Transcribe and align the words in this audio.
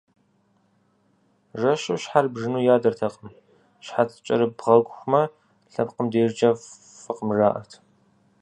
Жэщу 1.59 1.99
щхьэр 2.01 2.25
бжьыну 2.33 2.65
ядэртэкъым, 2.75 3.29
щхьэц 3.85 4.11
кӀэрыбгъэхумэ, 4.25 5.23
лъэпкъым 5.71 6.07
дежкӀэ 6.11 6.49
фӀыкъым, 7.01 7.29
жаӀэрт. 7.37 7.71